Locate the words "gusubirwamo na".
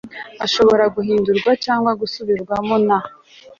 2.01-2.97